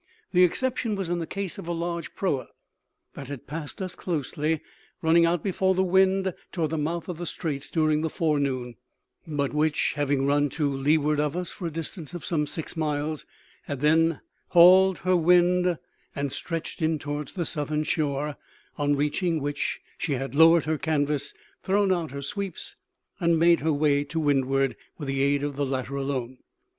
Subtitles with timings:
[0.33, 2.47] The exception was in the case of a large proa
[3.13, 4.61] that had passed us closely,
[5.03, 8.77] running out before the wind toward the mouth of the straits during the forenoon,
[9.27, 13.27] but which, having run to leeward of us for a distance of some six miles,
[13.65, 15.77] had then hauled her wind
[16.15, 18.37] and stretched in toward the southern shore,
[18.79, 21.31] on reaching which she had lowered her canvas,
[21.61, 22.75] thrown out her sweeps,
[23.19, 26.39] and made her way to windward with the aid of the latter alone.